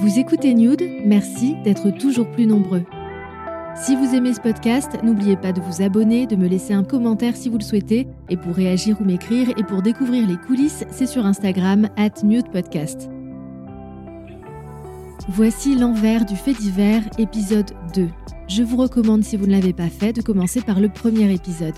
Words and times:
Vous 0.00 0.18
écoutez 0.18 0.54
Nude, 0.54 0.82
merci 1.04 1.56
d'être 1.62 1.90
toujours 1.90 2.30
plus 2.30 2.46
nombreux. 2.46 2.84
Si 3.76 3.94
vous 3.94 4.14
aimez 4.14 4.32
ce 4.32 4.40
podcast, 4.40 4.96
n'oubliez 5.02 5.36
pas 5.36 5.52
de 5.52 5.60
vous 5.60 5.82
abonner, 5.82 6.26
de 6.26 6.36
me 6.36 6.48
laisser 6.48 6.72
un 6.72 6.84
commentaire 6.84 7.36
si 7.36 7.50
vous 7.50 7.58
le 7.58 7.62
souhaitez. 7.62 8.08
Et 8.30 8.38
pour 8.38 8.54
réagir 8.54 8.98
ou 8.98 9.04
m'écrire 9.04 9.50
et 9.58 9.62
pour 9.62 9.82
découvrir 9.82 10.26
les 10.26 10.38
coulisses, 10.38 10.86
c'est 10.90 11.06
sur 11.06 11.26
Instagram, 11.26 11.90
at 11.98 12.22
Podcast. 12.50 13.10
Voici 15.28 15.76
l'envers 15.76 16.24
du 16.24 16.34
fait 16.34 16.54
divers, 16.54 17.02
épisode 17.18 17.72
2. 17.94 18.08
Je 18.48 18.62
vous 18.62 18.78
recommande, 18.78 19.22
si 19.22 19.36
vous 19.36 19.46
ne 19.46 19.52
l'avez 19.52 19.74
pas 19.74 19.90
fait, 19.90 20.14
de 20.14 20.22
commencer 20.22 20.62
par 20.62 20.80
le 20.80 20.88
premier 20.88 21.30
épisode. 21.30 21.76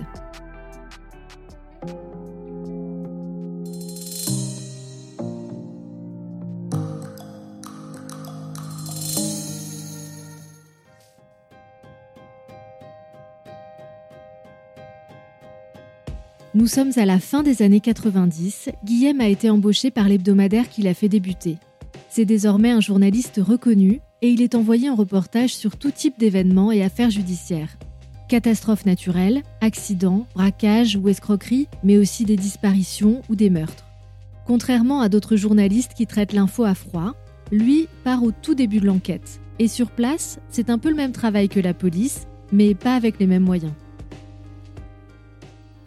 Nous 16.54 16.66
sommes 16.66 16.92
à 16.96 17.06
la 17.06 17.18
fin 17.18 17.42
des 17.42 17.62
années 17.62 17.80
90. 17.80 18.68
Guillaume 18.84 19.22
a 19.22 19.28
été 19.28 19.48
embauché 19.48 19.90
par 19.90 20.06
l'hebdomadaire 20.06 20.68
qui 20.68 20.82
l'a 20.82 20.92
fait 20.92 21.08
débuter. 21.08 21.56
C'est 22.10 22.26
désormais 22.26 22.70
un 22.70 22.80
journaliste 22.80 23.40
reconnu 23.42 24.00
et 24.20 24.28
il 24.28 24.42
est 24.42 24.54
envoyé 24.54 24.90
en 24.90 24.94
reportage 24.94 25.56
sur 25.56 25.78
tout 25.78 25.90
type 25.90 26.18
d'événements 26.18 26.70
et 26.70 26.82
affaires 26.82 27.08
judiciaires. 27.08 27.78
Catastrophes 28.28 28.84
naturelles, 28.84 29.42
accidents, 29.62 30.26
braquages 30.34 30.94
ou 30.94 31.08
escroqueries, 31.08 31.68
mais 31.82 31.96
aussi 31.96 32.26
des 32.26 32.36
disparitions 32.36 33.22
ou 33.30 33.34
des 33.34 33.48
meurtres. 33.48 33.86
Contrairement 34.46 35.00
à 35.00 35.08
d'autres 35.08 35.36
journalistes 35.36 35.94
qui 35.94 36.06
traitent 36.06 36.34
l'info 36.34 36.64
à 36.64 36.74
froid, 36.74 37.14
lui 37.50 37.88
part 38.04 38.22
au 38.22 38.30
tout 38.30 38.54
début 38.54 38.80
de 38.80 38.86
l'enquête. 38.86 39.40
Et 39.58 39.68
sur 39.68 39.90
place, 39.90 40.38
c'est 40.50 40.68
un 40.68 40.76
peu 40.76 40.90
le 40.90 40.96
même 40.96 41.12
travail 41.12 41.48
que 41.48 41.60
la 41.60 41.72
police, 41.72 42.26
mais 42.52 42.74
pas 42.74 42.94
avec 42.94 43.18
les 43.18 43.26
mêmes 43.26 43.42
moyens. 43.42 43.72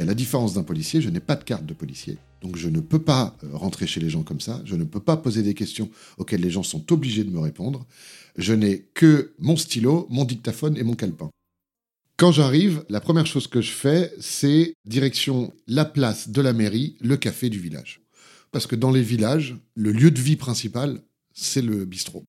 La 0.05 0.13
différence 0.13 0.53
d'un 0.53 0.61
policier, 0.61 1.01
je 1.01 1.09
n'ai 1.09 1.19
pas 1.19 1.35
de 1.35 1.43
carte 1.43 1.65
de 1.65 1.73
policier. 1.73 2.19
Donc 2.43 2.57
je 2.57 2.69
ne 2.69 2.79
peux 2.79 3.01
pas 3.01 3.35
euh, 3.43 3.49
rentrer 3.53 3.87
chez 3.87 3.99
les 3.99 4.11
gens 4.11 4.21
comme 4.21 4.39
ça, 4.39 4.61
je 4.63 4.75
ne 4.75 4.83
peux 4.83 4.99
pas 4.99 5.17
poser 5.17 5.41
des 5.41 5.55
questions 5.55 5.89
auxquelles 6.19 6.41
les 6.41 6.51
gens 6.51 6.61
sont 6.61 6.93
obligés 6.93 7.23
de 7.23 7.31
me 7.31 7.39
répondre. 7.39 7.87
Je 8.37 8.53
n'ai 8.53 8.85
que 8.93 9.33
mon 9.39 9.57
stylo, 9.57 10.05
mon 10.11 10.23
dictaphone 10.23 10.77
et 10.77 10.83
mon 10.83 10.93
calepin. 10.93 11.31
Quand 12.17 12.31
j'arrive, 12.31 12.85
la 12.87 13.01
première 13.01 13.25
chose 13.25 13.47
que 13.47 13.61
je 13.61 13.71
fais, 13.71 14.13
c'est 14.19 14.75
direction 14.85 15.51
la 15.65 15.85
place 15.85 16.29
de 16.29 16.39
la 16.39 16.53
mairie, 16.53 16.97
le 17.01 17.17
café 17.17 17.49
du 17.49 17.59
village. 17.59 18.01
Parce 18.51 18.67
que 18.67 18.75
dans 18.75 18.91
les 18.91 19.01
villages, 19.01 19.55
le 19.73 19.91
lieu 19.91 20.11
de 20.11 20.21
vie 20.21 20.35
principal, 20.35 21.01
c'est 21.33 21.63
le 21.63 21.83
bistrot. 21.83 22.25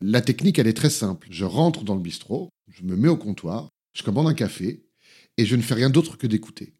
La 0.00 0.22
technique, 0.22 0.58
elle 0.58 0.68
est 0.68 0.72
très 0.72 0.90
simple. 0.90 1.28
Je 1.30 1.44
rentre 1.44 1.84
dans 1.84 1.94
le 1.96 2.00
bistrot, 2.00 2.48
je 2.68 2.82
me 2.82 2.96
mets 2.96 3.08
au 3.08 3.18
comptoir, 3.18 3.68
je 3.92 4.02
commande 4.02 4.26
un 4.26 4.34
café, 4.34 4.86
et 5.36 5.44
je 5.44 5.54
ne 5.54 5.62
fais 5.62 5.74
rien 5.74 5.90
d'autre 5.90 6.16
que 6.16 6.26
d'écouter. 6.26 6.72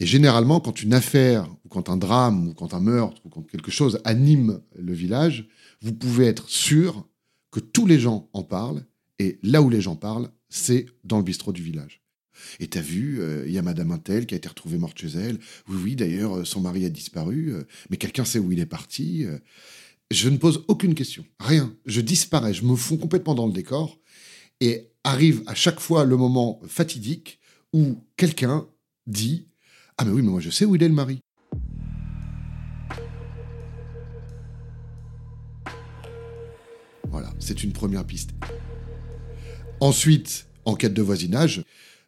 Et 0.00 0.06
généralement, 0.06 0.60
quand 0.60 0.82
une 0.82 0.94
affaire, 0.94 1.48
ou 1.64 1.68
quand 1.68 1.88
un 1.88 1.96
drame, 1.96 2.48
ou 2.48 2.54
quand 2.54 2.74
un 2.74 2.80
meurtre, 2.80 3.20
ou 3.24 3.28
quand 3.28 3.42
quelque 3.42 3.70
chose 3.70 4.00
anime 4.04 4.60
le 4.76 4.92
village, 4.92 5.48
vous 5.82 5.92
pouvez 5.92 6.26
être 6.26 6.48
sûr 6.48 7.08
que 7.50 7.60
tous 7.60 7.86
les 7.86 7.98
gens 7.98 8.28
en 8.32 8.42
parlent, 8.42 8.84
et 9.18 9.38
là 9.42 9.62
où 9.62 9.70
les 9.70 9.80
gens 9.80 9.96
parlent, 9.96 10.30
c'est 10.48 10.86
dans 11.04 11.18
le 11.18 11.24
bistrot 11.24 11.52
du 11.52 11.62
village. 11.62 12.02
Et 12.60 12.68
t'as 12.68 12.80
vu, 12.80 13.20
euh, 13.20 13.44
il 13.46 13.52
y 13.52 13.58
a 13.58 13.62
Madame 13.62 13.90
Intel 13.90 14.26
qui 14.26 14.34
a 14.34 14.36
été 14.36 14.48
retrouvée 14.48 14.78
morte 14.78 14.98
chez 14.98 15.08
elle. 15.08 15.38
Oui, 15.68 15.76
oui, 15.82 15.96
d'ailleurs, 15.96 16.38
euh, 16.38 16.44
son 16.44 16.60
mari 16.60 16.84
a 16.84 16.90
disparu, 16.90 17.52
euh, 17.52 17.64
mais 17.90 17.96
quelqu'un 17.96 18.24
sait 18.24 18.38
où 18.38 18.52
il 18.52 18.60
est 18.60 18.66
parti. 18.66 19.26
Je 20.10 20.28
ne 20.28 20.36
pose 20.36 20.64
aucune 20.68 20.94
question, 20.94 21.24
rien. 21.40 21.74
Je 21.84 22.00
disparais, 22.00 22.54
je 22.54 22.64
me 22.64 22.76
fonds 22.76 22.96
complètement 22.96 23.34
dans 23.34 23.46
le 23.46 23.52
décor, 23.52 23.98
et 24.60 24.90
arrive 25.04 25.42
à 25.46 25.54
chaque 25.54 25.80
fois 25.80 26.04
le 26.04 26.16
moment 26.16 26.60
fatidique 26.66 27.40
où 27.72 28.04
quelqu'un 28.16 28.66
dit 29.06 29.47
ah, 29.98 30.04
mais 30.04 30.12
oui, 30.12 30.22
mais 30.22 30.30
moi 30.30 30.40
je 30.40 30.50
sais 30.50 30.64
où 30.64 30.76
il 30.76 30.82
est 30.82 30.88
le 30.88 30.94
mari. 30.94 31.20
Voilà, 37.10 37.32
c'est 37.40 37.64
une 37.64 37.72
première 37.72 38.06
piste. 38.06 38.30
Ensuite, 39.80 40.46
enquête 40.64 40.94
de 40.94 41.02
voisinage. 41.02 41.64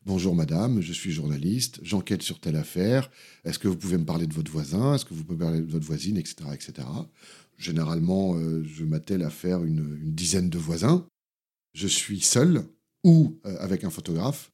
Bonjour 0.06 0.34
madame, 0.34 0.80
je 0.80 0.92
suis 0.92 1.10
journaliste, 1.10 1.80
j'enquête 1.82 2.22
sur 2.22 2.40
telle 2.40 2.56
affaire. 2.56 3.10
Est-ce 3.44 3.58
que 3.58 3.68
vous 3.68 3.76
pouvez 3.76 3.98
me 3.98 4.04
parler 4.04 4.26
de 4.26 4.34
votre 4.34 4.50
voisin? 4.50 4.94
Est-ce 4.94 5.04
que 5.04 5.12
vous 5.12 5.24
pouvez 5.24 5.38
parler 5.38 5.60
de 5.60 5.70
votre 5.70 5.84
voisine, 5.84 6.16
etc. 6.16 6.36
etc. 6.54 6.86
Généralement, 7.58 8.34
euh, 8.36 8.64
je 8.64 8.84
m'attelle 8.84 9.22
à 9.22 9.30
faire 9.30 9.64
une, 9.64 9.98
dizaine 10.14 10.48
de 10.48 10.58
voisins. 10.58 11.06
Je 11.74 11.86
suis 11.86 12.20
seul 12.20 12.64
ou 13.04 13.38
euh, 13.44 13.56
avec 13.58 13.84
un 13.84 13.90
photographe. 13.90 14.52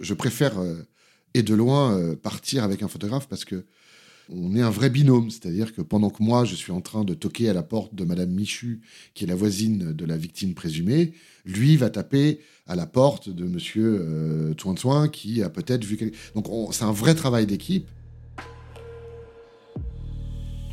Je 0.00 0.14
préfère 0.14 0.58
euh, 0.58 0.82
et 1.34 1.42
de 1.42 1.54
loin 1.54 1.96
euh, 1.96 2.16
partir 2.16 2.64
avec 2.64 2.82
un 2.82 2.88
photographe 2.88 3.28
parce 3.28 3.44
que 3.44 3.64
on 4.28 4.54
est 4.54 4.62
un 4.62 4.70
vrai 4.70 4.88
binôme, 4.88 5.30
c'est-à-dire 5.30 5.74
que 5.74 5.82
pendant 5.82 6.08
que 6.08 6.22
moi 6.22 6.44
je 6.44 6.54
suis 6.54 6.72
en 6.72 6.80
train 6.80 7.04
de 7.04 7.12
toquer 7.12 7.48
à 7.48 7.52
la 7.52 7.62
porte 7.62 7.94
de 7.94 8.04
Madame 8.04 8.30
Michu, 8.30 8.80
qui 9.14 9.24
est 9.24 9.26
la 9.26 9.34
voisine 9.34 9.92
de 9.92 10.04
la 10.04 10.16
victime 10.16 10.54
présumée, 10.54 11.12
lui 11.44 11.76
va 11.76 11.90
taper 11.90 12.40
à 12.66 12.76
la 12.76 12.86
porte 12.86 13.28
de 13.28 13.44
Monsieur 13.44 13.98
euh, 14.00 15.08
qui 15.12 15.42
a 15.42 15.50
peut-être 15.50 15.84
vu 15.84 15.96
quelque... 15.96 16.16
donc 16.34 16.46
c'est 16.72 16.84
un 16.84 16.92
vrai 16.92 17.14
travail 17.14 17.46
d'équipe. 17.46 17.88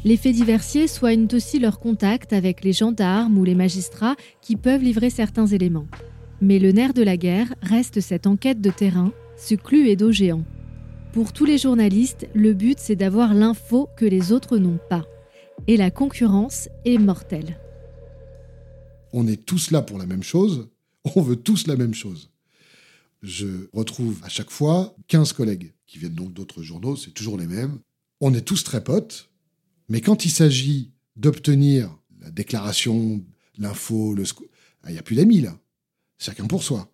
Les 0.06 0.16
faits 0.16 0.36
diversiers 0.36 0.88
soignent 0.88 1.28
aussi 1.34 1.60
leur 1.60 1.80
contact 1.80 2.32
avec 2.32 2.64
les 2.64 2.72
gendarmes 2.72 3.38
ou 3.38 3.44
les 3.44 3.56
magistrats 3.56 4.16
qui 4.42 4.56
peuvent 4.56 4.82
livrer 4.82 5.10
certains 5.10 5.48
éléments. 5.48 5.88
Mais 6.40 6.58
le 6.58 6.72
nerf 6.72 6.94
de 6.94 7.04
la 7.04 7.18
guerre 7.18 7.54
reste 7.62 8.00
cette 8.00 8.26
enquête 8.26 8.62
de 8.62 8.70
terrain 8.70 9.12
ce 9.40 9.56
Cluedo 9.56 10.12
géant. 10.12 10.44
Pour 11.14 11.34
tous 11.34 11.46
les 11.46 11.58
journalistes, 11.58 12.28
le 12.36 12.54
but 12.54 12.78
c'est 12.80 12.96
d'avoir 12.96 13.34
l'info 13.34 13.90
que 13.96 14.06
les 14.06 14.32
autres 14.32 14.58
n'ont 14.58 14.80
pas. 14.90 15.06
Et 15.68 15.78
la 15.78 15.92
concurrence 15.92 16.70
est 16.86 16.98
mortelle. 16.98 17.58
On 19.14 19.28
est 19.28 19.44
tous 19.44 19.72
là 19.72 19.82
pour 19.82 19.98
la 19.98 20.06
même 20.06 20.24
chose, 20.24 20.70
on 21.16 21.22
veut 21.22 21.38
tous 21.38 21.68
la 21.68 21.78
même 21.78 21.94
chose. 21.94 22.30
Je 23.24 23.70
retrouve 23.74 24.20
à 24.24 24.30
chaque 24.30 24.52
fois 24.52 24.96
15 25.08 25.34
collègues 25.34 25.74
qui 25.88 25.98
viennent 25.98 26.14
donc 26.14 26.34
d'autres 26.34 26.62
journaux, 26.62 26.96
c'est 26.96 27.12
toujours 27.12 27.38
les 27.38 27.48
mêmes. 27.48 27.80
On 28.22 28.34
est 28.34 28.42
tous 28.42 28.64
très 28.64 28.84
potes, 28.84 29.30
mais 29.88 30.02
quand 30.02 30.26
il 30.26 30.30
s'agit 30.30 30.92
d'obtenir 31.16 31.98
la 32.22 32.30
déclaration, 32.30 33.24
l'info, 33.58 34.14
le 34.14 34.24
ah, 34.84 34.90
il 34.90 34.94
n'y 34.94 35.00
a 35.00 35.04
plus 35.04 35.16
d'amis 35.16 35.42
là. 35.42 35.58
Chacun 36.18 36.46
pour 36.46 36.64
soi 36.64 36.92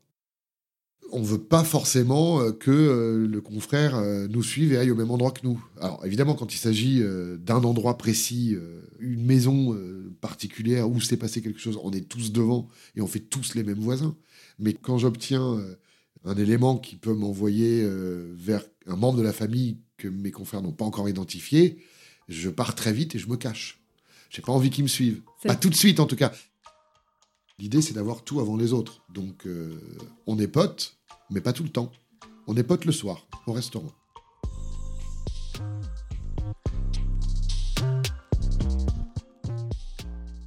on 1.11 1.21
veut 1.21 1.41
pas 1.41 1.63
forcément 1.63 2.41
euh, 2.41 2.51
que 2.51 2.71
euh, 2.71 3.27
le 3.27 3.41
confrère 3.41 3.95
euh, 3.95 4.27
nous 4.27 4.43
suive 4.43 4.73
et 4.73 4.77
aille 4.77 4.91
au 4.91 4.95
même 4.95 5.11
endroit 5.11 5.31
que 5.31 5.41
nous. 5.43 5.63
Alors 5.79 6.05
évidemment, 6.05 6.33
quand 6.35 6.53
il 6.53 6.57
s'agit 6.57 7.03
d'un 7.39 7.63
endroit 7.63 7.97
précis, 7.97 8.55
une 8.99 9.23
maison 9.23 9.77
particulière 10.21 10.89
où 10.89 10.99
s'est 10.99 11.17
passé 11.17 11.41
quelque 11.41 11.59
chose, 11.59 11.79
on 11.83 11.91
est 11.91 12.07
tous 12.07 12.31
devant 12.31 12.67
et 12.95 13.01
on 13.01 13.07
fait 13.07 13.19
tous 13.19 13.55
les 13.55 13.63
mêmes 13.63 13.79
voisins. 13.79 14.15
Mais 14.59 14.73
quand 14.73 14.97
j'obtiens 14.97 15.59
un 16.23 16.35
élément 16.35 16.77
qui 16.77 16.95
peut 16.95 17.13
m'envoyer 17.13 17.87
vers 18.35 18.63
un 18.87 18.95
membre 18.95 19.17
de 19.17 19.23
la 19.23 19.33
famille 19.33 19.77
que 19.97 20.07
mes 20.07 20.31
confrères 20.31 20.61
n'ont 20.61 20.71
pas 20.71 20.85
encore 20.85 21.09
identifié, 21.09 21.77
je 22.27 22.49
pars 22.49 22.75
très 22.75 22.93
vite 22.93 23.15
et 23.15 23.19
je 23.19 23.27
me 23.27 23.37
cache. 23.37 23.81
J'ai 24.29 24.41
pas 24.41 24.51
envie 24.51 24.69
qu'ils 24.69 24.83
me 24.83 24.89
suivent. 24.89 25.21
Pas 25.43 25.55
tout 25.55 25.69
de 25.69 25.75
suite 25.75 25.99
en 25.99 26.05
tout 26.05 26.15
cas. 26.15 26.31
L'idée, 27.57 27.81
c'est 27.81 27.93
d'avoir 27.93 28.23
tout 28.23 28.39
avant 28.39 28.57
les 28.57 28.73
autres. 28.73 29.01
Donc, 29.13 29.47
on 30.27 30.39
est 30.39 30.47
potes, 30.47 30.97
mais 31.29 31.41
pas 31.41 31.53
tout 31.53 31.63
le 31.63 31.69
temps. 31.69 31.91
On 32.47 32.55
est 32.57 32.63
potes 32.63 32.85
le 32.85 32.91
soir, 32.91 33.27
au 33.47 33.53
restaurant. 33.53 33.91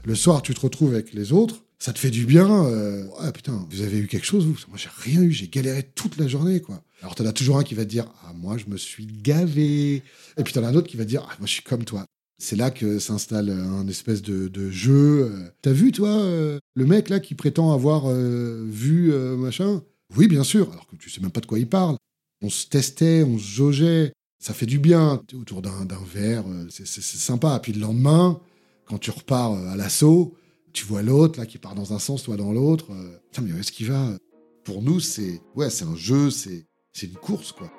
Le 0.05 0.15
soir, 0.15 0.41
tu 0.41 0.55
te 0.55 0.61
retrouves 0.61 0.95
avec 0.95 1.13
les 1.13 1.33
autres, 1.33 1.63
ça 1.79 1.93
te 1.93 1.99
fait 1.99 2.11
du 2.11 2.25
bien. 2.25 2.65
Euh, 2.65 3.05
ah 3.21 3.31
putain, 3.31 3.67
vous 3.71 3.83
avez 3.83 3.99
eu 3.99 4.07
quelque 4.07 4.25
chose, 4.25 4.47
vous? 4.47 4.57
Moi, 4.69 4.79
j'ai 4.79 4.89
rien 4.97 5.21
eu, 5.21 5.33
j'ai 5.33 5.49
galéré 5.49 5.83
toute 5.83 6.17
la 6.17 6.27
journée, 6.27 6.61
quoi. 6.61 6.83
Alors, 7.03 7.15
t'en 7.15 7.27
as 7.27 7.33
toujours 7.33 7.59
un 7.59 7.63
qui 7.63 7.75
va 7.75 7.85
te 7.85 7.91
dire 7.91 8.07
Ah, 8.25 8.33
moi, 8.35 8.57
je 8.57 8.67
me 8.67 8.77
suis 8.77 9.07
gavé. 9.07 10.03
Et 10.37 10.45
puis, 10.45 10.53
t'en 10.53 10.65
as 10.65 10.69
un 10.69 10.75
autre 10.75 10.89
qui 10.89 10.97
va 10.97 11.05
te 11.05 11.09
dire 11.11 11.27
Ah, 11.29 11.37
moi, 11.39 11.47
je 11.47 11.53
suis 11.53 11.63
comme 11.63 11.85
toi. 11.85 12.07
C'est 12.39 12.57
là 12.57 12.71
que 12.71 12.99
s'installe 12.99 13.51
un 13.51 13.87
espèce 13.89 14.23
de, 14.23 14.71
jeu. 14.71 15.33
T'as 15.63 15.73
vu, 15.73 15.93
toi, 15.93 16.09
euh, 16.09 16.59
le 16.75 16.87
mec 16.87 17.09
là 17.09 17.21
qui 17.21 17.35
prétend 17.35 17.73
avoir 17.73 18.05
euh, 18.07 18.65
vu 18.69 19.13
machin? 19.37 19.83
Oui, 20.17 20.29
bien 20.29 20.45
sûr, 20.45 20.71
alors 20.73 20.87
que 20.87 20.97
tu 20.97 21.11
sais 21.11 21.21
même 21.21 21.31
pas 21.31 21.41
de 21.41 21.47
quoi 21.47 21.59
il 21.59 21.69
parle. 21.69 21.97
On 22.41 22.51
se 22.51 22.67
testait, 22.67 23.23
on 23.25 23.39
se 23.39 23.45
jaugeait. 23.45 24.13
Ça 24.39 24.55
fait 24.55 24.67
du 24.67 24.79
bien. 24.79 25.23
Autour 25.35 25.63
d'un 25.63 25.87
verre, 26.07 26.45
euh, 26.49 26.67
c'est 26.71 26.87
sympa. 27.03 27.59
Puis 27.61 27.73
le 27.73 27.81
lendemain, 27.81 28.41
quand 28.87 28.99
tu 28.99 29.11
repars 29.11 29.53
euh, 29.53 29.69
à 29.71 29.77
l'assaut, 29.77 30.37
tu 30.73 30.85
vois 30.85 31.03
l'autre 31.03 31.39
là 31.41 31.47
qui 31.47 31.59
part 31.59 31.75
dans 31.75 31.93
un 31.93 31.99
sens, 31.99 32.23
toi 32.23 32.37
dans 32.37 32.53
l'autre. 32.53 32.93
Euh, 32.93 33.19
tiens, 33.33 33.43
mais 33.43 33.53
où 33.53 33.59
est-ce 33.59 33.73
qu'il 33.73 33.89
va? 33.89 34.17
Pour 34.65 34.83
nous, 34.83 35.01
c'est 35.01 35.41
ouais, 35.57 35.71
c'est 35.71 35.85
un 35.85 35.97
jeu, 35.97 36.31
c'est 36.31 36.67
une 37.03 37.15
course 37.15 37.53
quoi. 37.53 37.71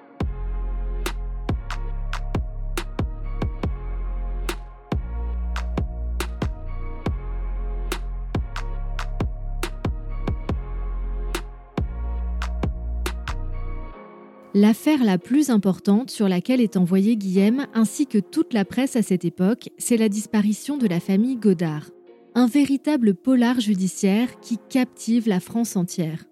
L'affaire 14.56 15.04
la 15.04 15.19
plus 15.19 15.51
importante 15.51 16.10
sur 16.10 16.28
laquelle 16.28 16.60
est 16.60 16.75
envoyé 16.75 17.18
Guillaume 17.18 17.68
ainsi 17.75 18.07
que 18.07 18.18
toute 18.18 18.54
la 18.54 18.66
presse 18.66 18.96
à 18.96 19.04
cette 19.04 19.24
époque, 19.24 19.69
c'est 19.78 19.96
la 19.96 20.10
disparition 20.10 20.78
de 20.78 20.88
la 20.88 21.00
famille 21.00 21.36
Godard. 21.36 21.92
Un 22.34 22.48
véritable 22.48 23.13
polar 23.13 23.60
judiciaire 23.60 24.40
qui 24.40 24.57
captive 24.69 25.28
la 25.28 25.40
France 25.40 25.75
entière. 25.75 26.25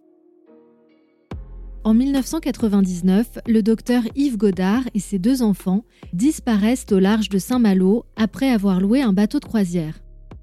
En 1.83 1.93
1999, 1.93 3.37
le 3.47 3.61
docteur 3.61 4.01
Yves 4.15 4.37
Godard 4.37 4.83
et 4.95 4.99
ses 4.99 5.19
deux 5.19 5.43
enfants 5.43 5.85
disparaissent 6.11 6.87
au 6.91 6.97
large 6.97 7.29
de 7.29 7.37
Saint-Malo 7.37 8.03
après 8.15 8.49
avoir 8.49 8.81
loué 8.81 9.01
un 9.01 9.13
bateau 9.13 9.39
de 9.39 9.45
croisière. 9.45 9.99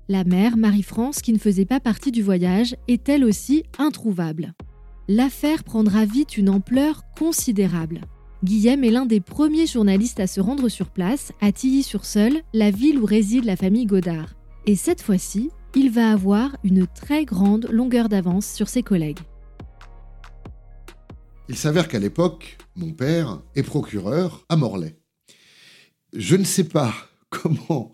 La 0.08 0.22
mère, 0.22 0.56
Marie-France, 0.56 1.22
qui 1.22 1.32
ne 1.32 1.38
faisait 1.38 1.64
pas 1.64 1.80
partie 1.80 2.12
du 2.12 2.22
voyage, 2.22 2.76
est 2.86 3.08
elle 3.08 3.24
aussi 3.24 3.64
introuvable. 3.78 4.54
L'affaire 5.08 5.64
prendra 5.64 6.06
vite 6.06 6.38
une 6.38 6.48
ampleur 6.48 7.02
considérable. 7.18 8.00
Guillaume 8.42 8.84
est 8.84 8.90
l'un 8.90 9.04
des 9.04 9.20
premiers 9.20 9.66
journalistes 9.66 10.18
à 10.18 10.26
se 10.26 10.40
rendre 10.40 10.70
sur 10.70 10.88
place, 10.88 11.32
à 11.42 11.52
Tilly-sur-Seul, 11.52 12.40
la 12.54 12.70
ville 12.70 12.98
où 12.98 13.04
réside 13.04 13.44
la 13.44 13.56
famille 13.56 13.84
Godard. 13.84 14.34
Et 14.64 14.76
cette 14.76 15.02
fois-ci, 15.02 15.50
il 15.74 15.90
va 15.90 16.10
avoir 16.10 16.56
une 16.64 16.86
très 16.86 17.26
grande 17.26 17.68
longueur 17.70 18.08
d'avance 18.08 18.46
sur 18.46 18.68
ses 18.68 18.82
collègues. 18.82 19.20
Il 21.50 21.56
s'avère 21.56 21.88
qu'à 21.88 21.98
l'époque, 21.98 22.56
mon 22.74 22.92
père 22.92 23.42
est 23.54 23.62
procureur 23.62 24.46
à 24.48 24.56
Morlaix. 24.56 24.98
Je 26.14 26.36
ne 26.36 26.44
sais 26.44 26.64
pas 26.64 26.94
comment 27.28 27.92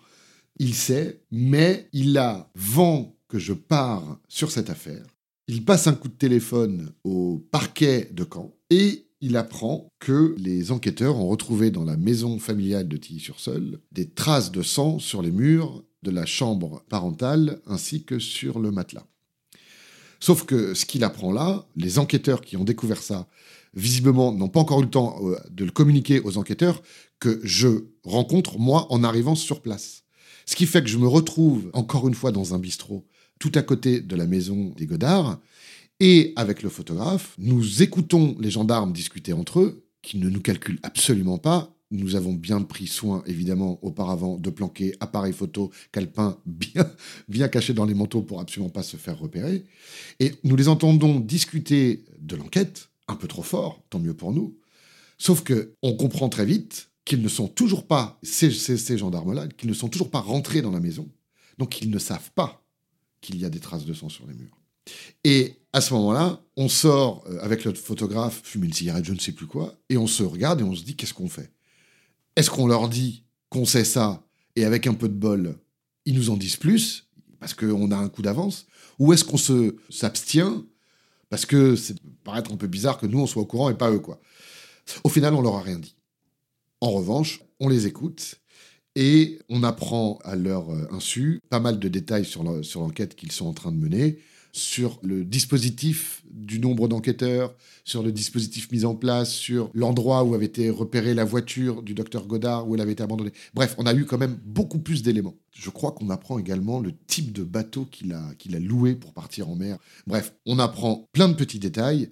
il 0.61 0.75
sait, 0.75 1.25
mais 1.33 1.89
il 1.93 2.17
a 2.19 2.53
vent 2.55 3.17
que 3.27 3.41
je 3.41 3.53
pars 3.53 4.21
sur 4.29 4.53
cette 4.53 4.71
affaire. 4.71 5.05
Il 5.53 5.65
passe 5.65 5.89
un 5.89 5.95
coup 5.95 6.07
de 6.07 6.15
téléphone 6.15 6.93
au 7.03 7.45
parquet 7.51 8.09
de 8.13 8.25
Caen 8.25 8.55
et 8.71 9.07
il 9.21 9.37
apprend 9.37 9.89
que 9.99 10.37
les 10.39 10.71
enquêteurs 10.71 11.17
ont 11.17 11.27
retrouvé 11.27 11.73
dans 11.73 11.83
la 11.83 11.97
maison 11.97 12.39
familiale 12.39 12.87
de 12.87 12.97
Tilly-sur-Seul 12.97 13.81
des 13.91 14.09
traces 14.09 14.53
de 14.53 14.63
sang 14.63 15.01
sur 15.01 15.23
les 15.23 15.33
murs 15.33 15.83
de 16.05 16.13
la 16.13 16.25
chambre 16.25 16.85
parentale 16.89 17.61
ainsi 17.67 18.05
que 18.05 18.21
sur 18.21 18.61
le 18.61 18.71
matelas. 18.71 19.09
Sauf 20.21 20.45
que 20.45 20.73
ce 20.75 20.87
qu'il 20.87 21.03
apprend 21.03 21.33
là, 21.33 21.67
les 21.75 21.99
enquêteurs 21.99 22.43
qui 22.43 22.57
ont 22.57 22.63
découvert 22.63 23.03
ça, 23.03 23.27
visiblement 23.75 24.33
n'ont 24.33 24.49
pas 24.49 24.61
encore 24.61 24.79
eu 24.79 24.85
le 24.85 24.91
temps 24.91 25.19
euh, 25.25 25.37
de 25.51 25.65
le 25.65 25.73
communiquer 25.73 26.21
aux 26.21 26.39
enquêteurs 26.39 26.81
que 27.19 27.41
je 27.43 27.87
rencontre 28.05 28.61
moi 28.61 28.87
en 28.91 29.03
arrivant 29.03 29.35
sur 29.35 29.63
place. 29.63 30.05
Ce 30.47 30.55
qui 30.55 30.67
fait 30.67 30.81
que 30.81 30.89
je 30.89 30.99
me 30.99 31.09
retrouve 31.09 31.71
encore 31.73 32.07
une 32.07 32.15
fois 32.15 32.31
dans 32.31 32.55
un 32.55 32.61
bistrot 32.61 33.05
tout 33.41 33.51
à 33.57 33.63
côté 33.63 34.01
de 34.01 34.15
la 34.15 34.27
maison 34.27 34.73
des 34.77 34.87
Godards 34.87 35.41
et 35.99 36.33
avec 36.37 36.63
le 36.63 36.71
photographe, 36.71 37.35
nous 37.39 37.83
écoutons 37.83 38.37
les 38.39 38.51
gendarmes 38.51 38.93
discuter 38.93 39.33
entre 39.33 39.61
eux, 39.61 39.85
qui 40.03 40.19
ne 40.19 40.31
nous 40.31 40.41
calculent 40.41 40.79
absolument 40.83 41.37
pas. 41.37 41.77
Nous 41.91 42.17
avons 42.17 42.33
bien 42.33 42.63
pris 42.63 42.87
soin, 42.87 43.23
évidemment, 43.27 43.79
auparavant, 43.83 44.39
de 44.39 44.49
planquer 44.49 44.95
appareil 45.01 45.33
photo 45.33 45.71
calepin 45.93 46.39
bien, 46.47 46.91
bien 47.29 47.49
caché 47.49 47.75
dans 47.75 47.85
les 47.85 47.95
manteaux 47.95 48.23
pour 48.23 48.41
absolument 48.41 48.71
pas 48.71 48.83
se 48.83 48.97
faire 48.97 49.19
repérer. 49.19 49.65
Et 50.21 50.33
nous 50.45 50.57
les 50.57 50.69
entendons 50.69 51.21
discuter 51.21 52.05
de 52.19 52.37
l'enquête, 52.37 52.89
un 53.09 53.17
peu 53.17 53.27
trop 53.27 53.43
fort, 53.43 53.83
tant 53.91 53.99
mieux 53.99 54.15
pour 54.15 54.33
nous. 54.33 54.57
Sauf 55.19 55.43
que 55.43 55.75
on 55.83 55.95
comprend 55.95 56.29
très 56.29 56.47
vite 56.47 56.91
qu'ils 57.05 57.21
ne 57.21 57.29
sont 57.29 57.49
toujours 57.49 57.87
pas, 57.87 58.19
ces, 58.23 58.51
ces, 58.51 58.97
gendarmes-là, 58.97 59.49
qu'ils 59.49 59.69
ne 59.69 59.75
sont 59.75 59.89
toujours 59.89 60.11
pas 60.11 60.21
rentrés 60.21 60.63
dans 60.63 60.71
la 60.71 60.81
maison. 60.81 61.11
Donc 61.59 61.83
ils 61.83 61.91
ne 61.91 61.99
savent 61.99 62.31
pas 62.35 62.60
qu'il 63.21 63.39
y 63.39 63.45
a 63.45 63.51
des 63.51 63.61
traces 63.61 63.85
de 63.85 63.95
sang 63.95 64.09
sur 64.09 64.27
les 64.27 64.35
murs. 64.35 64.57
Et 65.25 65.57
à 65.73 65.81
ce 65.81 65.93
moment-là, 65.95 66.41
on 66.57 66.69
sort 66.69 67.25
euh, 67.29 67.39
avec 67.41 67.65
le 67.65 67.75
photographe, 67.75 68.41
fumer 68.43 68.67
une 68.67 68.73
cigarette, 68.73 69.05
je 69.05 69.13
ne 69.13 69.19
sais 69.19 69.33
plus 69.33 69.47
quoi, 69.47 69.75
et 69.89 69.97
on 69.97 70.07
se 70.07 70.23
regarde 70.23 70.61
et 70.61 70.65
on 70.65 70.75
se 70.75 70.83
dit 70.83 70.97
qu'est-ce 70.97 71.15
qu'on 71.15 71.29
fait? 71.29 71.53
Est-ce 72.37 72.51
qu'on 72.51 72.67
leur 72.67 72.89
dit 72.89 73.25
qu'on 73.49 73.65
sait 73.65 73.85
ça 73.85 74.25
et 74.57 74.65
avec 74.65 74.87
un 74.87 74.95
peu 74.95 75.09
de 75.09 75.15
bol, 75.15 75.59
ils 76.07 76.15
nous 76.15 76.31
en 76.31 76.37
disent 76.37 76.57
plus 76.57 77.09
parce 77.39 77.55
qu'on 77.55 77.91
a 77.91 77.97
un 77.97 78.09
coup 78.09 78.23
d'avance? 78.23 78.67
Ou 78.99 79.13
est-ce 79.13 79.25
qu'on 79.25 79.37
se 79.37 79.77
s'abstient 79.89 80.65
parce 81.29 81.47
que 81.47 81.77
c'est 81.77 81.97
paraître 82.25 82.53
un 82.53 82.57
peu 82.57 82.67
bizarre 82.67 82.99
que 82.99 83.07
nous 83.07 83.21
on 83.21 83.27
soit 83.27 83.43
au 83.43 83.47
courant 83.47 83.71
et 83.71 83.75
pas 83.75 83.91
eux 83.91 84.01
quoi? 84.01 84.21
Au 85.05 85.09
final, 85.09 85.35
on 85.35 85.43
leur 85.43 85.55
a 85.55 85.63
rien 85.63 85.79
dit. 85.79 85.95
En 86.81 86.91
revanche, 86.91 87.43
on 87.61 87.69
les 87.69 87.87
écoute 87.87 88.41
et 89.01 89.39
on 89.49 89.63
apprend 89.63 90.19
à 90.25 90.37
leur 90.37 90.69
euh, 90.69 90.87
insu 90.93 91.41
pas 91.49 91.59
mal 91.59 91.79
de 91.79 91.89
détails 91.89 92.27
sur 92.27 92.43
l'enquête 92.43 93.17
qu'ils 93.17 93.33
sont 93.33 93.47
en 93.47 93.55
train 93.55 93.73
de 93.73 93.79
mener, 93.79 94.19
sur 94.53 94.99
le 95.03 95.25
dispositif 95.25 96.23
du 96.31 96.61
nombre 96.61 96.87
d'enquêteurs, 96.87 97.55
sur 97.85 98.03
le 98.03 98.13
dispositif 98.13 98.71
mis 98.71 98.85
en 98.85 98.95
place, 98.95 99.33
sur 99.33 99.71
l'endroit 99.73 100.23
où 100.25 100.35
avait 100.35 100.45
été 100.45 100.69
repérée 100.69 101.15
la 101.15 101.25
voiture 101.25 101.83
du 101.83 101.95
docteur 101.95 102.27
Godard, 102.27 102.69
où 102.69 102.75
elle 102.75 102.83
avait 102.83 102.93
été 102.93 103.03
abandonnée. 103.03 103.33
Bref, 103.55 103.75
on 103.79 103.87
a 103.87 103.95
eu 103.95 104.05
quand 104.05 104.19
même 104.19 104.39
beaucoup 104.45 104.81
plus 104.81 105.03
d'éléments. 105.03 105.37
Je 105.51 105.71
crois 105.71 105.93
qu'on 105.93 106.11
apprend 106.11 106.39
également 106.39 106.79
le 106.79 106.93
type 107.07 107.33
de 107.33 107.43
bateau 107.43 107.87
qu'il 107.87 108.13
a, 108.13 108.23
qu'il 108.39 108.55
a 108.55 108.61
loué 108.61 108.97
pour 108.97 109.15
partir 109.15 109.49
en 109.49 109.57
mer. 109.57 109.79
Bref, 110.07 110.35
on 110.45 110.59
apprend 110.59 111.09
plein 111.13 111.29
de 111.29 111.35
petits 111.35 111.59
détails 111.59 112.11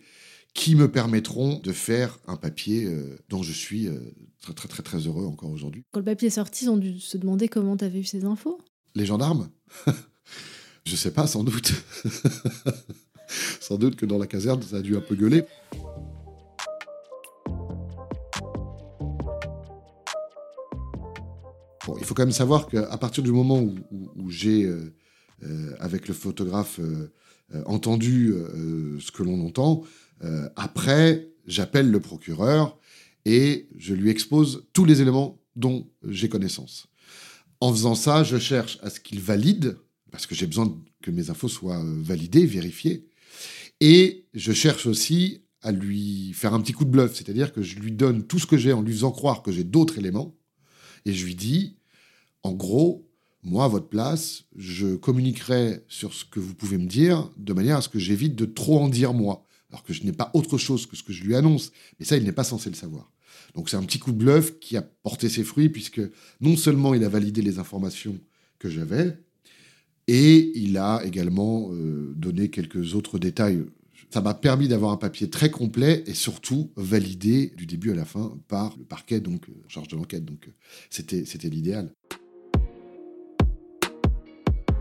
qui 0.58 0.74
me 0.74 0.90
permettront 0.90 1.60
de 1.60 1.70
faire 1.70 2.18
un 2.26 2.34
papier 2.34 2.84
euh, 2.84 3.16
dont 3.28 3.44
je 3.44 3.52
suis 3.52 3.86
euh, 3.86 3.96
très 4.40 4.54
très 4.54 4.66
très 4.66 4.82
très 4.82 4.98
heureux 4.98 5.24
encore 5.24 5.52
aujourd'hui. 5.52 5.84
Quand 5.92 6.00
le 6.00 6.04
papier 6.04 6.26
est 6.26 6.32
sorti, 6.32 6.64
ils 6.64 6.68
ont 6.68 6.76
dû 6.76 6.98
se 6.98 7.16
demander 7.16 7.46
comment 7.46 7.76
tu 7.76 7.84
avais 7.84 8.00
eu 8.00 8.04
ces 8.04 8.24
infos? 8.24 8.58
Les 8.96 9.06
gendarmes? 9.06 9.50
Je 10.84 10.96
sais 10.96 11.12
pas, 11.12 11.28
sans 11.28 11.44
doute. 11.44 11.72
sans 13.60 13.76
doute 13.76 13.94
que 13.94 14.04
dans 14.04 14.18
la 14.18 14.26
caserne, 14.26 14.60
ça 14.62 14.78
a 14.78 14.80
dû 14.80 14.96
un 14.96 15.00
peu 15.00 15.14
gueuler. 15.14 15.44
Bon, 21.86 21.96
il 21.98 22.04
faut 22.04 22.14
quand 22.14 22.24
même 22.24 22.32
savoir 22.32 22.66
qu'à 22.66 22.98
partir 22.98 23.22
du 23.22 23.30
moment 23.30 23.60
où, 23.60 24.28
j'ai, 24.28 24.64
euh, 24.64 24.92
avec 25.78 26.08
le 26.08 26.14
photographe, 26.14 26.80
entendu 27.64 28.34
ce 29.00 29.12
que 29.12 29.22
l'on 29.22 29.46
entend, 29.46 29.84
euh, 30.22 30.48
après, 30.56 31.28
j'appelle 31.46 31.90
le 31.90 32.00
procureur 32.00 32.78
et 33.24 33.68
je 33.76 33.94
lui 33.94 34.10
expose 34.10 34.66
tous 34.72 34.84
les 34.84 35.00
éléments 35.00 35.40
dont 35.56 35.88
j'ai 36.06 36.28
connaissance. 36.28 36.86
En 37.60 37.72
faisant 37.72 37.94
ça, 37.94 38.22
je 38.22 38.38
cherche 38.38 38.78
à 38.82 38.90
ce 38.90 39.00
qu'il 39.00 39.20
valide, 39.20 39.76
parce 40.10 40.26
que 40.26 40.34
j'ai 40.34 40.46
besoin 40.46 40.76
que 41.02 41.10
mes 41.10 41.30
infos 41.30 41.48
soient 41.48 41.82
euh, 41.82 41.96
validées, 42.00 42.46
vérifiées. 42.46 43.08
Et 43.80 44.26
je 44.34 44.52
cherche 44.52 44.86
aussi 44.86 45.42
à 45.62 45.72
lui 45.72 46.32
faire 46.34 46.54
un 46.54 46.60
petit 46.60 46.72
coup 46.72 46.84
de 46.84 46.90
bluff, 46.90 47.14
c'est-à-dire 47.14 47.52
que 47.52 47.62
je 47.62 47.78
lui 47.78 47.92
donne 47.92 48.24
tout 48.24 48.38
ce 48.38 48.46
que 48.46 48.56
j'ai 48.56 48.72
en 48.72 48.82
lui 48.82 48.92
faisant 48.92 49.10
croire 49.10 49.42
que 49.42 49.50
j'ai 49.50 49.64
d'autres 49.64 49.98
éléments. 49.98 50.36
Et 51.04 51.12
je 51.12 51.24
lui 51.24 51.34
dis, 51.34 51.76
en 52.42 52.52
gros, 52.52 53.08
moi, 53.42 53.64
à 53.64 53.68
votre 53.68 53.88
place, 53.88 54.44
je 54.56 54.94
communiquerai 54.96 55.84
sur 55.88 56.14
ce 56.14 56.24
que 56.24 56.40
vous 56.40 56.54
pouvez 56.54 56.78
me 56.78 56.86
dire 56.86 57.30
de 57.36 57.52
manière 57.52 57.78
à 57.78 57.82
ce 57.82 57.88
que 57.88 57.98
j'évite 57.98 58.36
de 58.36 58.44
trop 58.44 58.80
en 58.80 58.88
dire 58.88 59.14
moi 59.14 59.44
alors 59.70 59.82
que 59.82 59.92
je 59.92 60.02
n'ai 60.04 60.12
pas 60.12 60.30
autre 60.34 60.58
chose 60.58 60.86
que 60.86 60.96
ce 60.96 61.02
que 61.02 61.12
je 61.12 61.24
lui 61.24 61.34
annonce. 61.34 61.72
Mais 61.98 62.04
ça, 62.04 62.16
il 62.16 62.24
n'est 62.24 62.32
pas 62.32 62.44
censé 62.44 62.70
le 62.70 62.76
savoir. 62.76 63.12
Donc 63.54 63.68
c'est 63.68 63.76
un 63.76 63.82
petit 63.82 63.98
coup 63.98 64.12
de 64.12 64.18
bluff 64.18 64.58
qui 64.58 64.76
a 64.76 64.82
porté 64.82 65.28
ses 65.28 65.44
fruits, 65.44 65.68
puisque 65.68 66.00
non 66.40 66.56
seulement 66.56 66.94
il 66.94 67.04
a 67.04 67.08
validé 67.08 67.42
les 67.42 67.58
informations 67.58 68.18
que 68.58 68.68
j'avais, 68.68 69.16
et 70.06 70.52
il 70.58 70.78
a 70.78 71.02
également 71.04 71.70
euh, 71.72 72.14
donné 72.16 72.48
quelques 72.48 72.94
autres 72.94 73.18
détails. 73.18 73.64
Ça 74.10 74.22
m'a 74.22 74.32
permis 74.32 74.68
d'avoir 74.68 74.92
un 74.92 74.96
papier 74.96 75.28
très 75.28 75.50
complet 75.50 76.02
et 76.06 76.14
surtout 76.14 76.72
validé 76.76 77.52
du 77.56 77.66
début 77.66 77.90
à 77.90 77.94
la 77.94 78.06
fin 78.06 78.38
par 78.48 78.74
le 78.78 78.84
parquet, 78.84 79.20
donc 79.20 79.46
en 79.66 79.68
charge 79.68 79.88
de 79.88 79.96
l'enquête. 79.96 80.24
Donc 80.24 80.48
c'était 80.88 81.50
l'idéal. 81.50 81.92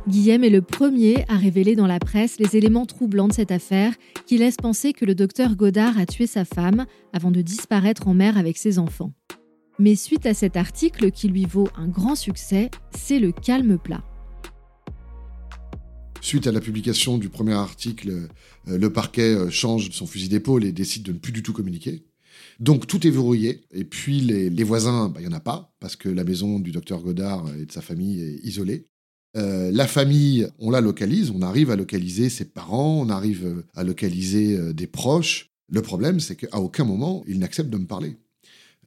Guillaume 0.08 0.46
est 0.46 0.50
le 0.50 0.62
premier 0.62 1.26
à 1.28 1.36
révéler 1.36 1.76
dans 1.76 1.86
la 1.86 2.00
presse 2.00 2.40
les 2.40 2.56
éléments 2.56 2.86
troublants 2.86 3.28
de 3.28 3.34
cette 3.34 3.52
affaire 3.52 3.94
qui 4.26 4.38
laissent 4.38 4.56
penser 4.56 4.94
que 4.94 5.04
le 5.04 5.16
docteur 5.16 5.58
Godard 5.58 5.98
a 5.98 6.06
tué 6.06 6.28
sa 6.28 6.46
femme 6.46 6.86
avant 7.12 7.30
de 7.30 7.42
disparaître 7.42 8.08
en 8.08 8.14
mer 8.14 8.38
avec 8.38 8.58
ses 8.58 8.80
enfants. 8.80 9.12
Mais 9.80 9.96
suite 9.98 10.26
à 10.26 10.34
cet 10.34 10.56
article 10.56 11.12
qui 11.12 11.28
lui 11.28 11.44
vaut 11.44 11.68
un 11.76 11.90
grand 11.90 12.16
succès, 12.16 12.72
c'est 12.96 13.20
le 13.20 13.34
calme 13.34 13.78
plat. 13.78 14.02
Suite 16.22 16.48
à 16.48 16.54
la 16.54 16.62
publication 16.62 17.18
du 17.18 17.28
premier 17.28 17.54
article, 17.54 18.30
euh, 18.70 18.78
le 18.78 18.94
parquet 18.94 19.36
euh, 19.36 19.50
change 19.50 19.92
son 19.92 20.08
fusil 20.08 20.30
d'épaule 20.30 20.64
et 20.64 20.72
décide 20.72 21.04
de 21.04 21.12
ne 21.12 21.18
plus 21.18 21.34
du 21.34 21.44
tout 21.44 21.52
communiquer. 21.52 22.06
Donc 22.62 22.88
tout 22.88 23.06
est 23.06 23.12
verrouillé. 23.12 23.66
Et 23.72 23.84
puis 23.84 24.22
les, 24.22 24.64
voisins, 24.64 25.10
bah, 25.10 25.20
il 25.20 25.28
n'y 25.28 25.34
en 25.34 25.38
a 25.38 25.42
pas, 25.42 25.76
parce 25.82 25.98
que 25.98 26.08
la 26.08 26.24
maison 26.24 26.60
du 26.60 26.72
docteur 26.72 27.02
Godard 27.02 27.46
et 27.60 27.66
de 27.66 27.72
sa 27.74 27.82
famille 27.82 28.22
est 28.22 28.40
isolée. 28.46 28.88
Euh, 29.38 29.70
la 29.72 29.88
famille, 29.88 30.48
on 30.58 30.72
la 30.72 30.82
localise, 30.82 31.32
on 31.32 31.42
arrive 31.42 31.70
à 31.70 31.76
localiser 31.76 32.30
ses 32.30 32.46
parents, 32.46 33.00
on 33.00 33.10
arrive 33.10 33.46
euh, 33.46 33.66
à 33.76 33.84
localiser 33.84 34.58
euh, 34.58 34.74
des 34.74 34.88
proches. 34.88 35.52
Le 35.70 35.82
problème, 35.82 36.20
c'est 36.20 36.36
qu'à 36.36 36.58
aucun 36.58 36.86
moment, 36.86 37.24
ils 37.28 37.38
n'acceptent 37.38 37.70
de 37.70 37.78
me 37.78 37.86
parler. 37.86 38.18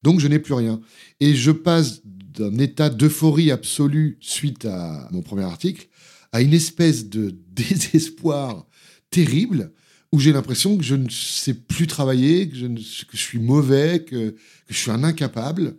Donc 0.03 0.19
je 0.19 0.27
n'ai 0.27 0.41
plus 0.41 0.55
rien. 0.55 0.81
Et 1.21 1.35
je 1.35 1.53
passe 1.53 2.01
d'un 2.05 2.57
état 2.59 2.91
d'euphorie 2.91 3.51
absolue 3.51 4.19
suite 4.21 4.65
à 4.65 5.09
mon 5.13 5.23
premier 5.23 5.45
article 5.45 5.89
à 6.33 6.41
une 6.41 6.55
espèce 6.55 7.09
de 7.09 7.31
désespoir 7.53 8.67
terrible 9.11 9.73
où 10.13 10.19
j'ai 10.19 10.33
l'impression 10.33 10.77
que 10.77 10.83
je 10.83 10.97
ne 10.97 11.09
sais 11.09 11.55
plus 11.55 11.87
travailler, 11.87 12.49
que 12.49 12.57
je, 12.57 13.17
suis 13.17 13.39
mauvais, 13.39 14.05
que, 14.05 14.31
que, 14.31 14.37
je 14.69 14.77
suis 14.77 14.91
un 14.91 15.05
incapable. 15.05 15.77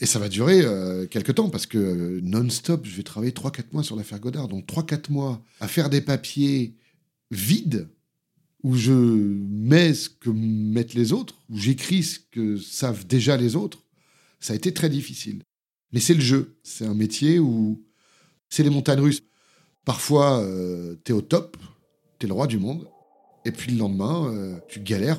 Et 0.00 0.06
ça 0.06 0.18
va 0.18 0.28
durer 0.28 0.62
euh, 0.62 1.06
quelques 1.06 1.34
temps 1.34 1.50
parce 1.50 1.66
que 1.66 2.20
non-stop, 2.22 2.86
je 2.86 2.96
vais 2.96 3.02
travailler 3.02 3.32
3-4 3.32 3.64
mois 3.72 3.82
sur 3.82 3.96
l'affaire 3.96 4.20
Godard. 4.20 4.48
Donc 4.48 4.66
3-4 4.66 5.12
mois 5.12 5.42
à 5.60 5.68
faire 5.68 5.90
des 5.90 6.00
papiers 6.00 6.74
vides 7.30 7.88
où 8.62 8.76
je 8.76 8.92
mets 8.92 9.92
ce 9.92 10.08
que 10.08 10.30
mettent 10.30 10.94
les 10.94 11.12
autres, 11.12 11.34
où 11.50 11.58
j'écris 11.58 12.02
ce 12.04 12.18
que 12.30 12.56
savent 12.56 13.06
déjà 13.06 13.36
les 13.36 13.56
autres, 13.56 13.84
ça 14.40 14.52
a 14.52 14.56
été 14.56 14.72
très 14.72 14.88
difficile. 14.88 15.42
Mais 15.92 16.00
c'est 16.00 16.14
le 16.14 16.20
jeu. 16.20 16.56
C'est 16.62 16.86
un 16.86 16.94
métier 16.94 17.38
où 17.38 17.82
c'est 18.48 18.62
les 18.62 18.70
montagnes 18.70 19.00
russes. 19.00 19.22
Parfois, 19.84 20.40
euh, 20.40 20.94
t'es 21.04 21.12
au 21.12 21.22
top, 21.22 21.56
t'es 22.18 22.26
le 22.26 22.32
roi 22.32 22.46
du 22.46 22.58
monde. 22.58 22.88
Et 23.44 23.50
puis 23.50 23.72
le 23.72 23.78
lendemain, 23.78 24.32
euh, 24.32 24.58
tu 24.68 24.80
galères. 24.80 25.18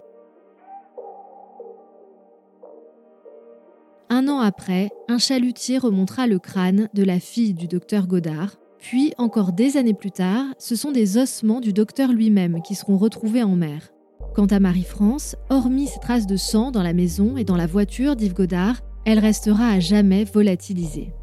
Après, 4.44 4.90
un 5.08 5.18
chalutier 5.18 5.78
remontera 5.78 6.28
le 6.28 6.38
crâne 6.38 6.90
de 6.94 7.04
la 7.04 7.20
fille 7.20 7.54
du 7.54 7.68
docteur 7.68 8.08
Godard. 8.08 8.58
Puis, 8.78 9.14
encore 9.18 9.54
des 9.54 9.78
années 9.78 9.94
plus 9.94 10.12
tard, 10.12 10.46
ce 10.60 10.76
sont 10.76 10.92
des 10.92 11.18
ossements 11.18 11.62
du 11.62 11.74
docteur 11.74 12.12
lui-même 12.12 12.62
qui 12.62 12.76
seront 12.76 12.98
retrouvés 12.98 13.44
en 13.44 13.56
mer. 13.56 13.90
Quant 14.36 14.46
à 14.48 14.60
Marie-France, 14.60 15.36
hormis 15.50 15.88
ces 15.88 16.00
traces 16.00 16.28
de 16.28 16.38
sang 16.38 16.72
dans 16.72 16.84
la 16.84 16.94
maison 16.94 17.38
et 17.38 17.44
dans 17.44 17.56
la 17.56 17.68
voiture 17.68 18.16
d'Yves 18.16 18.34
Godard, 18.34 18.82
elle 19.06 19.20
restera 19.20 19.70
à 19.70 19.80
jamais 19.80 20.24
volatilisée. 20.24 21.14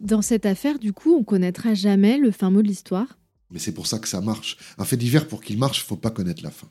Dans 0.00 0.22
cette 0.22 0.46
affaire, 0.46 0.78
du 0.78 0.92
coup, 0.92 1.14
on 1.14 1.24
connaîtra 1.24 1.74
jamais 1.74 2.18
le 2.18 2.30
fin 2.30 2.50
mot 2.50 2.62
de 2.62 2.68
l'histoire? 2.68 3.18
Mais 3.50 3.58
c'est 3.58 3.72
pour 3.72 3.86
ça 3.86 3.98
que 3.98 4.08
ça 4.08 4.20
marche. 4.20 4.58
Un 4.76 4.84
fait 4.84 4.96
divers, 4.96 5.26
pour 5.26 5.40
qu'il 5.40 5.58
marche, 5.58 5.78
il 5.78 5.84
faut 5.84 5.96
pas 5.96 6.10
connaître 6.10 6.42
la 6.42 6.50
fin. 6.50 6.68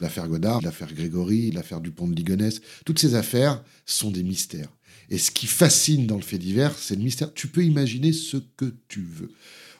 L'affaire 0.00 0.28
Godard, 0.28 0.60
l'affaire 0.62 0.92
Grégory, 0.92 1.50
l'affaire 1.50 1.80
Dupont 1.80 2.08
de 2.08 2.14
Ligonnès, 2.14 2.60
toutes 2.84 2.98
ces 2.98 3.14
affaires 3.14 3.62
sont 3.84 4.10
des 4.10 4.22
mystères. 4.22 4.70
Et 5.08 5.18
ce 5.18 5.30
qui 5.30 5.46
fascine 5.46 6.06
dans 6.06 6.16
le 6.16 6.22
fait 6.22 6.38
divers, 6.38 6.76
c'est 6.76 6.94
le 6.94 7.02
mystère. 7.02 7.34
Tu 7.34 7.48
peux 7.48 7.64
imaginer 7.64 8.12
ce 8.12 8.36
que 8.36 8.74
tu 8.88 9.02
veux. 9.02 9.32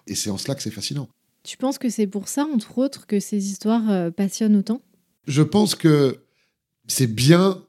Et 0.07 0.14
c'est 0.14 0.30
en 0.30 0.38
cela 0.38 0.54
que 0.54 0.62
c'est 0.62 0.71
fascinant. 0.71 1.09
Tu 1.45 1.57
penses 1.57 1.78
que 1.78 1.88
c'est 1.88 2.07
pour 2.07 2.28
ça, 2.28 2.45
entre 2.45 2.78
autres, 2.78 3.07
que 3.07 3.21
ces 3.21 3.50
histoires 3.50 3.88
euh, 3.90 4.11
passionnent 4.11 4.57
autant? 4.57 4.83
Je 5.26 5.42
pense 5.42 5.75
que 5.75 6.25
c'est 6.87 7.07
bien 7.07 7.64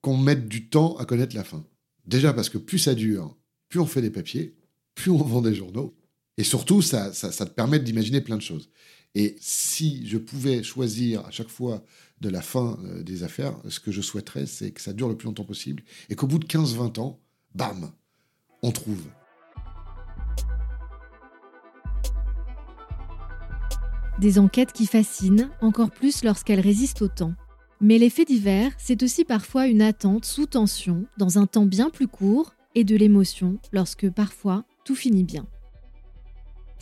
qu'on 0.00 0.16
mette 0.16 0.48
du 0.48 0.68
temps 0.68 0.96
à 0.96 1.04
connaître 1.04 1.34
la 1.34 1.44
fin. 1.44 1.64
Déjà 2.06 2.32
parce 2.32 2.48
que 2.48 2.58
plus 2.58 2.78
ça 2.78 2.94
dure, 2.94 3.36
plus 3.68 3.80
on 3.80 3.86
fait 3.86 4.02
des 4.02 4.10
papiers, 4.10 4.56
plus 4.94 5.10
on 5.10 5.18
vend 5.18 5.42
des 5.42 5.54
journaux. 5.54 5.96
Et 6.40 6.42
surtout, 6.42 6.80
ça, 6.80 7.10
te 7.10 7.50
permet 7.50 7.78
d'imaginer 7.78 8.22
plein 8.22 8.38
de 8.38 8.42
choses. 8.42 8.70
Et 9.14 9.36
si 9.40 10.06
je 10.08 10.16
pouvais 10.16 10.62
choisir 10.62 11.20
à 11.26 11.30
chaque 11.30 11.50
fois 11.50 11.84
de 12.22 12.30
la 12.30 12.40
fin 12.40 12.78
euh, 12.82 13.02
des 13.02 13.24
affaires, 13.24 13.54
ce 13.68 13.78
que 13.78 13.92
je 13.92 14.00
souhaiterais, 14.00 14.46
c'est 14.46 14.70
que 14.70 14.80
ça 14.80 14.94
dure 14.94 15.10
le 15.10 15.18
plus 15.18 15.26
longtemps 15.26 15.44
possible 15.44 15.82
et 16.08 16.14
qu'au 16.14 16.26
bout 16.26 16.38
de 16.38 16.46
15-20 16.46 16.98
ans, 16.98 17.20
bam, 17.54 17.92
on 18.62 18.72
trouve. 18.72 19.02
Des 24.18 24.38
enquêtes 24.38 24.72
qui 24.72 24.86
fascinent, 24.86 25.50
encore 25.60 25.90
plus 25.90 26.24
lorsqu'elles 26.24 26.60
résistent 26.60 27.02
au 27.02 27.08
temps. 27.08 27.34
Mais 27.82 27.98
les 27.98 28.08
faits 28.08 28.28
divers, 28.28 28.72
c'est 28.78 29.02
aussi 29.02 29.26
parfois 29.26 29.66
une 29.66 29.82
attente 29.82 30.24
sous 30.24 30.46
tension, 30.46 31.04
dans 31.18 31.36
un 31.36 31.44
temps 31.44 31.66
bien 31.66 31.90
plus 31.90 32.08
court, 32.08 32.54
et 32.74 32.84
de 32.84 32.96
l'émotion 32.96 33.58
lorsque 33.72 34.08
parfois 34.08 34.64
tout 34.86 34.94
finit 34.94 35.24
bien. 35.24 35.46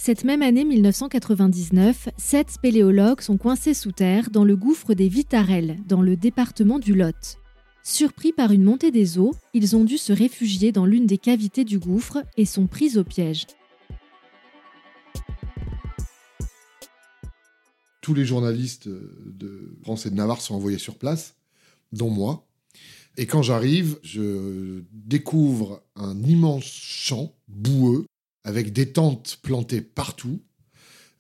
Cette 0.01 0.23
même 0.23 0.43
année 0.43 0.65
1999, 0.65 2.11
sept 2.17 2.53
spéléologues 2.53 3.21
sont 3.21 3.37
coincés 3.37 3.75
sous 3.75 3.91
terre 3.91 4.31
dans 4.31 4.45
le 4.45 4.55
gouffre 4.55 4.95
des 4.95 5.09
Vitarelles, 5.09 5.77
dans 5.89 6.03
le 6.03 6.15
département 6.15 6.79
du 6.79 6.95
Lot. 6.95 7.39
Surpris 7.83 8.33
par 8.33 8.53
une 8.53 8.63
montée 8.63 8.93
des 8.93 9.19
eaux, 9.19 9.35
ils 9.55 9.75
ont 9.75 9.83
dû 9.83 9.99
se 9.99 10.13
réfugier 10.13 10.71
dans 10.71 10.87
l'une 10.87 11.07
des 11.07 11.19
cavités 11.19 11.65
du 11.65 11.81
gouffre 11.81 12.23
et 12.37 12.45
sont 12.45 12.69
pris 12.69 12.97
au 12.97 13.03
piège. 13.03 13.49
Tous 18.01 18.15
les 18.15 18.25
journalistes 18.25 18.89
de 18.89 19.77
France 19.83 20.07
et 20.07 20.11
de 20.11 20.15
Navarre 20.15 20.41
sont 20.41 20.55
envoyés 20.55 20.79
sur 20.79 20.95
place, 20.95 21.35
dont 21.91 22.09
moi. 22.09 22.47
Et 23.17 23.27
quand 23.27 23.43
j'arrive, 23.43 23.99
je 24.05 24.85
découvre 24.93 25.83
un 25.97 26.23
immense 26.23 26.65
champ 26.65 27.35
boueux 27.49 28.07
avec 28.49 28.73
des 28.73 28.93
tentes 28.93 29.39
plantées 29.43 29.83
partout, 29.83 30.43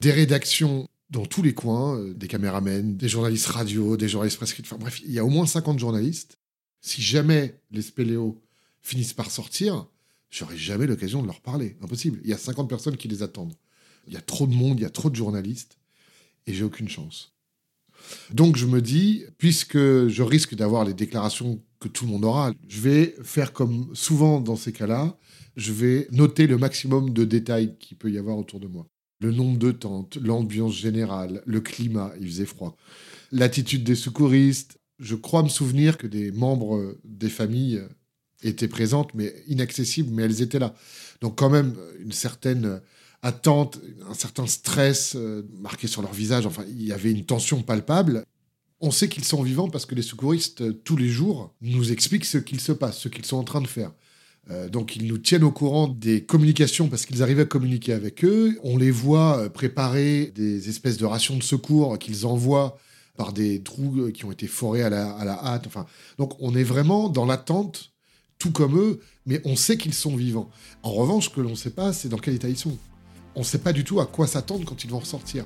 des 0.00 0.10
rédactions 0.10 0.88
dans 1.10 1.26
tous 1.26 1.42
les 1.42 1.52
coins, 1.52 1.98
euh, 1.98 2.14
des 2.14 2.26
caméramens, 2.26 2.96
des 2.96 3.08
journalistes 3.08 3.46
radio, 3.46 3.98
des 3.98 4.08
journalistes 4.08 4.38
prescrits. 4.38 4.62
Enfin 4.64 4.78
bref, 4.78 5.02
il 5.04 5.12
y 5.12 5.18
a 5.18 5.24
au 5.26 5.28
moins 5.28 5.44
50 5.44 5.78
journalistes. 5.78 6.38
Si 6.80 7.02
jamais 7.02 7.60
les 7.70 7.82
spéléos 7.82 8.40
finissent 8.80 9.12
par 9.12 9.30
sortir, 9.30 9.86
j'aurai 10.30 10.56
jamais 10.56 10.86
l'occasion 10.86 11.20
de 11.20 11.26
leur 11.26 11.42
parler. 11.42 11.76
Impossible. 11.82 12.18
Il 12.24 12.30
y 12.30 12.32
a 12.32 12.38
50 12.38 12.66
personnes 12.66 12.96
qui 12.96 13.08
les 13.08 13.22
attendent. 13.22 13.54
Il 14.06 14.14
y 14.14 14.16
a 14.16 14.22
trop 14.22 14.46
de 14.46 14.54
monde, 14.54 14.80
il 14.80 14.84
y 14.84 14.86
a 14.86 14.90
trop 14.90 15.10
de 15.10 15.16
journalistes, 15.16 15.76
et 16.46 16.54
j'ai 16.54 16.64
aucune 16.64 16.88
chance. 16.88 17.34
Donc 18.32 18.56
je 18.56 18.64
me 18.64 18.80
dis, 18.80 19.24
puisque 19.36 19.76
je 19.76 20.22
risque 20.22 20.54
d'avoir 20.54 20.86
les 20.86 20.94
déclarations 20.94 21.60
que 21.80 21.88
tout 21.88 22.04
le 22.04 22.12
monde 22.12 22.24
aura, 22.24 22.52
je 22.68 22.80
vais 22.80 23.14
faire 23.22 23.52
comme 23.52 23.90
souvent 23.94 24.40
dans 24.40 24.56
ces 24.56 24.72
cas-là, 24.72 25.16
je 25.56 25.72
vais 25.72 26.08
noter 26.10 26.46
le 26.46 26.58
maximum 26.58 27.12
de 27.12 27.24
détails 27.24 27.76
qu'il 27.78 27.96
peut 27.96 28.10
y 28.10 28.18
avoir 28.18 28.38
autour 28.38 28.60
de 28.60 28.66
moi. 28.66 28.86
Le 29.20 29.32
nombre 29.32 29.58
de 29.58 29.72
tentes, 29.72 30.16
l'ambiance 30.16 30.74
générale, 30.74 31.42
le 31.46 31.60
climat, 31.60 32.12
il 32.20 32.28
faisait 32.28 32.46
froid, 32.46 32.76
l'attitude 33.32 33.84
des 33.84 33.96
secouristes. 33.96 34.78
Je 35.00 35.14
crois 35.14 35.42
me 35.42 35.48
souvenir 35.48 35.98
que 35.98 36.06
des 36.06 36.30
membres 36.32 36.96
des 37.04 37.28
familles 37.28 37.82
étaient 38.42 38.68
présentes, 38.68 39.14
mais 39.14 39.34
inaccessibles, 39.46 40.10
mais 40.12 40.24
elles 40.24 40.42
étaient 40.42 40.58
là. 40.58 40.74
Donc 41.20 41.38
quand 41.38 41.50
même 41.50 41.76
une 42.00 42.12
certaine 42.12 42.80
attente, 43.22 43.80
un 44.08 44.14
certain 44.14 44.46
stress 44.46 45.14
euh, 45.16 45.42
marqué 45.58 45.86
sur 45.86 46.02
leur 46.02 46.12
visage. 46.12 46.46
Enfin, 46.46 46.64
il 46.68 46.82
y 46.82 46.92
avait 46.92 47.10
une 47.10 47.24
tension 47.24 47.62
palpable. 47.62 48.24
On 48.80 48.90
sait 48.90 49.08
qu'ils 49.08 49.24
sont 49.24 49.42
vivants 49.42 49.68
parce 49.68 49.86
que 49.86 49.94
les 49.94 50.02
secouristes, 50.02 50.60
euh, 50.62 50.72
tous 50.72 50.96
les 50.96 51.08
jours, 51.08 51.54
nous 51.60 51.92
expliquent 51.92 52.24
ce 52.24 52.38
qu'il 52.38 52.60
se 52.60 52.72
passe, 52.72 52.98
ce 52.98 53.08
qu'ils 53.08 53.24
sont 53.24 53.36
en 53.36 53.44
train 53.44 53.60
de 53.60 53.66
faire. 53.66 53.92
Euh, 54.50 54.68
donc 54.68 54.96
ils 54.96 55.06
nous 55.06 55.18
tiennent 55.18 55.44
au 55.44 55.50
courant 55.50 55.88
des 55.88 56.24
communications 56.24 56.88
parce 56.88 57.04
qu'ils 57.04 57.22
arrivent 57.22 57.40
à 57.40 57.44
communiquer 57.44 57.92
avec 57.92 58.24
eux. 58.24 58.58
On 58.62 58.76
les 58.76 58.90
voit 58.90 59.50
préparer 59.50 60.32
des 60.34 60.68
espèces 60.68 60.96
de 60.96 61.06
rations 61.06 61.36
de 61.36 61.42
secours 61.42 61.98
qu'ils 61.98 62.24
envoient 62.26 62.78
par 63.16 63.32
des 63.32 63.62
trous 63.62 64.10
qui 64.14 64.24
ont 64.24 64.32
été 64.32 64.46
forés 64.46 64.82
à 64.82 64.90
la, 64.90 65.10
à 65.10 65.24
la 65.24 65.44
hâte. 65.44 65.66
Enfin, 65.66 65.86
donc 66.18 66.34
on 66.38 66.54
est 66.54 66.62
vraiment 66.62 67.08
dans 67.08 67.26
l'attente, 67.26 67.92
tout 68.38 68.52
comme 68.52 68.78
eux, 68.78 69.00
mais 69.26 69.40
on 69.44 69.56
sait 69.56 69.76
qu'ils 69.76 69.92
sont 69.94 70.16
vivants. 70.16 70.50
En 70.84 70.92
revanche, 70.92 71.24
ce 71.24 71.30
que 71.30 71.40
l'on 71.40 71.50
ne 71.50 71.54
sait 71.56 71.70
pas, 71.70 71.92
c'est 71.92 72.08
dans 72.08 72.18
quel 72.18 72.34
état 72.34 72.48
ils 72.48 72.56
sont 72.56 72.78
on 73.38 73.42
ne 73.42 73.44
sait 73.44 73.58
pas 73.58 73.72
du 73.72 73.84
tout 73.84 74.00
à 74.00 74.06
quoi 74.06 74.26
s'attendre 74.26 74.64
quand 74.64 74.82
ils 74.82 74.90
vont 74.90 74.98
ressortir. 74.98 75.44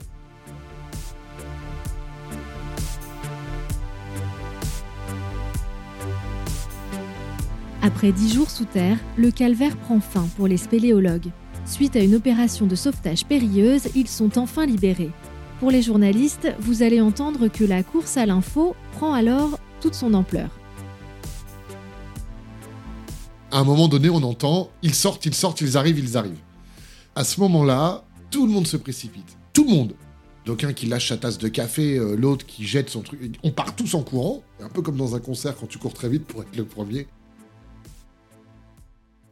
Après 7.85 8.13
dix 8.13 8.33
jours 8.33 8.49
sous 8.49 8.65
terre, 8.65 8.97
le 9.17 9.33
calvaire 9.33 9.77
prend 9.77 9.99
fin 9.99 10.29
pour 10.37 10.47
les 10.47 10.57
spéléologues. 10.57 11.33
Suite 11.67 11.97
à 11.97 11.99
une 11.99 12.15
opération 12.15 12.67
de 12.67 12.77
sauvetage 12.77 13.27
périlleuse, 13.27 13.89
ils 13.97 14.07
sont 14.07 14.39
enfin 14.39 14.67
libérés. 14.67 15.11
Pour 15.59 15.73
les 15.73 15.83
journalistes, 15.83 16.55
vous 16.61 16.85
allez 16.85 17.01
entendre 17.01 17.49
que 17.49 17.65
la 17.65 17.83
course 17.83 18.17
à 18.17 18.25
l'info 18.25 18.77
prend 18.93 19.13
alors 19.13 19.59
toute 19.81 19.95
son 19.95 20.15
ampleur. 20.15 20.49
À 23.51 23.59
un 23.59 23.65
moment 23.65 23.89
donné, 23.89 24.11
on 24.11 24.23
entend 24.23 24.71
ils 24.83 24.95
sortent, 24.95 25.27
ils 25.27 25.35
sortent, 25.35 25.61
ils 25.61 25.77
arrivent, 25.77 25.99
ils 25.99 26.17
arrivent. 26.17 26.39
À 27.17 27.25
ce 27.25 27.41
moment-là, 27.41 28.05
tout 28.31 28.47
le 28.47 28.53
monde 28.53 28.69
se 28.69 28.77
précipite. 28.77 29.37
Tout 29.53 29.65
le 29.65 29.71
monde. 29.71 29.95
Donc 30.47 30.63
un 30.63 30.73
qui 30.73 30.87
lâche 30.87 31.09
sa 31.09 31.17
tasse 31.17 31.39
de 31.39 31.49
café, 31.49 31.99
euh, 31.99 32.15
l'autre 32.15 32.47
qui 32.47 32.65
jette 32.65 32.91
son 32.91 33.03
truc. 33.03 33.39
On 33.43 33.51
part 33.51 33.75
tous 33.75 33.95
en 33.95 34.03
courant, 34.03 34.43
un 34.61 34.69
peu 34.69 34.83
comme 34.83 34.97
dans 34.97 35.17
un 35.17 35.21
concert 35.21 35.57
quand 35.57 35.67
tu 35.67 35.79
cours 35.79 35.95
très 35.95 36.09
vite 36.09 36.25
pour 36.25 36.43
être 36.43 36.57
le 36.57 36.65
premier. 36.65 37.09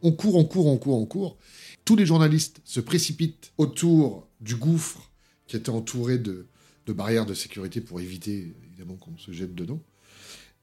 On 0.03 0.11
court, 0.11 0.35
on 0.35 0.43
court, 0.43 0.67
on 0.67 0.77
court, 0.77 0.97
on 0.97 1.05
court. 1.05 1.37
Tous 1.85 1.95
les 1.95 2.05
journalistes 2.05 2.61
se 2.63 2.79
précipitent 2.79 3.51
autour 3.57 4.27
du 4.39 4.55
gouffre 4.55 5.11
qui 5.47 5.55
était 5.55 5.69
entouré 5.69 6.17
de, 6.17 6.47
barrières 6.87 7.25
de 7.25 7.33
sécurité 7.33 7.79
pour 7.79 8.01
éviter 8.01 8.53
évidemment 8.67 8.95
qu'on 8.95 9.17
se 9.17 9.31
jette 9.31 9.55
dedans. 9.55 9.79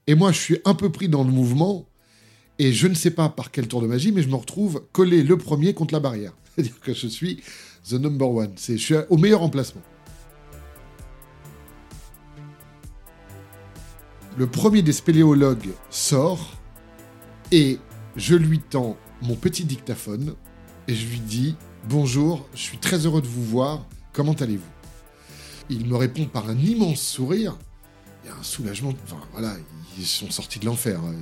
Et 0.06 0.14
moi, 0.14 0.30
je 0.30 0.38
suis 0.38 0.58
un 0.66 0.74
peu 0.74 0.92
pris 0.92 1.08
dans 1.08 1.24
le 1.24 1.30
mouvement 1.30 1.88
et 2.58 2.72
je 2.72 2.86
ne 2.86 2.94
sais 2.94 3.10
pas 3.10 3.30
par 3.30 3.50
quel 3.50 3.66
tour 3.66 3.80
de 3.80 3.86
magie, 3.86 4.12
mais 4.12 4.22
je 4.22 4.28
me 4.28 4.34
retrouve 4.34 4.84
collé 4.92 5.22
le 5.22 5.38
premier 5.38 5.72
contre 5.72 5.94
la 5.94 6.00
barrière. 6.00 6.34
C'est-à-dire 6.54 6.80
que 6.80 6.92
je 6.92 7.06
suis 7.06 7.42
the 7.88 7.94
number 7.94 8.30
one. 8.30 8.52
je 8.58 8.76
suis 8.76 8.94
au 9.08 9.16
meilleur 9.16 9.42
emplacement. 9.42 9.82
Le 14.36 14.46
premier 14.46 14.82
des 14.82 14.92
spéléologues 14.92 15.70
sort 15.90 16.54
et 17.50 17.78
je 18.16 18.34
lui 18.34 18.60
tends 18.60 18.96
mon 19.22 19.34
petit 19.34 19.64
dictaphone 19.64 20.34
et 20.86 20.94
je 20.94 21.06
lui 21.06 21.20
dis 21.20 21.56
Bonjour, 21.88 22.46
je 22.54 22.58
suis 22.60 22.78
très 22.78 23.06
heureux 23.06 23.22
de 23.22 23.26
vous 23.26 23.44
voir. 23.44 23.86
comment 24.12 24.32
allez-vous? 24.34 24.64
Il 25.70 25.86
me 25.86 25.96
répond 25.96 26.24
par 26.26 26.48
un 26.48 26.56
immense 26.58 27.00
sourire. 27.00 27.56
Il 28.24 28.28
y 28.28 28.32
a 28.32 28.36
un 28.36 28.42
soulagement. 28.42 28.92
Enfin, 29.04 29.20
voilà, 29.32 29.54
ils 29.98 30.06
sont 30.06 30.30
sortis 30.30 30.58
de 30.58 30.66
l'enfer. 30.66 31.00
hein. 31.04 31.14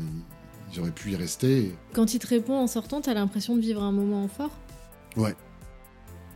Ils 0.73 0.81
auraient 0.81 0.91
pu 0.93 1.13
y 1.13 1.17
rester. 1.17 1.75
Quand 1.93 2.15
il 2.15 2.19
te 2.19 2.27
répond 2.27 2.59
en 2.59 2.67
sortant, 2.67 3.01
t'as 3.01 3.15
l'impression 3.15 3.55
de 3.57 3.61
vivre 3.61 3.83
un 3.83 3.93
moment 3.93 4.27
fort? 4.29 4.51
Ouais. 5.17 5.35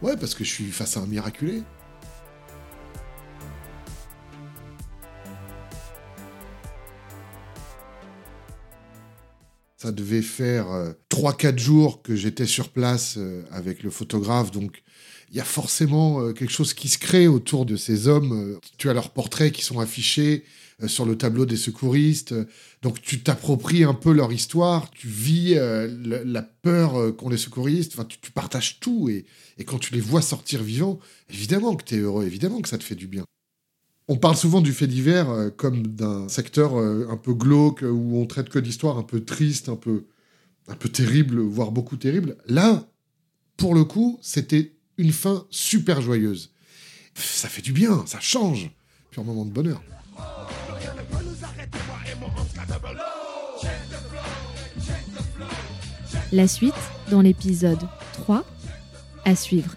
Ouais, 0.03 0.17
parce 0.17 0.35
que 0.35 0.45
je 0.45 0.51
suis 0.51 0.67
face 0.71 0.97
à 0.97 1.01
un 1.01 1.07
miraculé. 1.07 1.63
Ça 9.81 9.93
devait 9.93 10.21
faire 10.21 10.67
3-4 11.09 11.59
jours 11.59 12.03
que 12.03 12.15
j'étais 12.15 12.45
sur 12.45 12.69
place 12.69 13.15
euh, 13.17 13.43
avec 13.51 13.83
le 13.83 13.89
photographe, 13.89 14.51
donc 14.51 14.83
il 15.31 15.37
y 15.37 15.41
a 15.41 15.45
forcément 15.45 16.21
euh, 16.21 16.33
quelque 16.35 16.53
chose 16.53 16.75
qui 16.75 16.89
se 16.89 16.99
crée 16.99 17.29
autour 17.29 17.65
de 17.65 17.77
ces 17.77 18.07
hommes. 18.07 18.33
Euh, 18.33 18.59
Tu 18.77 18.91
as 18.91 18.93
leurs 18.93 19.09
portraits 19.11 19.53
qui 19.53 19.63
sont 19.65 19.79
affichés 19.81 20.45
euh, 20.83 20.89
sur 20.89 21.07
le 21.07 21.17
tableau 21.17 21.47
des 21.47 21.57
secouristes, 21.57 22.33
euh, 22.33 22.45
donc 22.83 23.01
tu 23.01 23.23
t'appropries 23.23 23.85
un 23.85 23.95
peu 23.95 24.13
leur 24.13 24.33
histoire, 24.33 24.91
tu 24.91 25.09
vis 25.09 25.55
euh, 25.57 25.89
la 26.27 26.43
peur 26.43 27.01
euh, 27.01 27.13
qu'ont 27.13 27.31
les 27.31 27.39
secouristes, 27.39 27.93
enfin, 27.95 28.05
tu, 28.05 28.19
tu 28.21 28.33
partages 28.33 28.81
tout, 28.81 29.09
et, 29.09 29.25
et 29.57 29.65
quand 29.65 29.79
tu 29.79 29.95
les 29.95 30.01
vois 30.01 30.21
sortir 30.21 30.63
vivants, 30.63 30.99
évidemment 31.31 31.75
que 31.75 31.85
tu 31.85 31.95
es 31.95 31.99
heureux, 32.01 32.27
évidemment 32.27 32.61
que 32.61 32.69
ça 32.69 32.77
te 32.77 32.85
fait 32.85 32.97
du 32.97 33.07
bien. 33.07 33.25
On 34.13 34.17
parle 34.17 34.37
souvent 34.37 34.61
du 34.61 34.73
fait 34.73 34.89
divers 34.89 35.31
euh, 35.31 35.51
comme 35.51 35.87
d'un 35.87 36.29
secteur 36.29 36.77
euh, 36.77 37.07
un 37.09 37.17
peu 37.17 37.33
glauque, 37.33 37.83
où 37.83 38.17
on 38.17 38.27
traite 38.27 38.49
que 38.49 38.59
d'histoires 38.59 38.99
un 38.99 39.05
peu 39.05 39.21
tristes, 39.21 39.69
un 39.69 39.77
peu, 39.77 40.07
un 40.67 40.75
peu 40.75 40.89
terribles, 40.89 41.39
voire 41.39 41.71
beaucoup 41.71 41.95
terribles. 41.95 42.37
Là, 42.49 42.89
pour 43.57 43.73
le 43.73 43.85
coup, 43.85 44.19
c'était 44.21 44.73
une 44.99 45.13
fin 45.13 45.47
super 45.49 46.03
joyeuse. 46.03 46.51
Ça 47.15 47.49
fait 47.49 47.63
du 47.63 47.73
bien, 47.73 48.05
ça 48.05 48.19
change. 48.19 48.73
Pur 49.13 49.23
moment 49.23 49.45
de 49.45 49.53
bonheur. 49.53 49.81
La 56.33 56.49
suite 56.49 56.75
dans 57.13 57.21
l'épisode 57.21 57.87
3 58.15 58.45
à 59.25 59.37
suivre. 59.37 59.77